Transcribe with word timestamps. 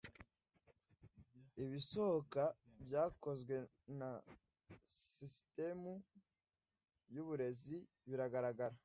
Ibisohoka 1.63 2.43
byakozwe 2.83 3.55
na 3.99 4.09
sisitemu 5.13 5.91
yuburezi 7.13 7.77
biragaragara 8.09 8.75